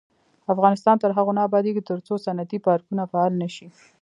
[0.53, 3.67] افغانستان تر هغو نه ابادیږي، ترڅو صنعتي پارکونه فعال نشي.